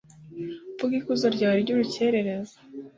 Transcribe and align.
mvuge 0.73 0.95
ikuzo 0.97 1.27
ryawe 1.35 1.57
ry'urukerereza 1.63 2.57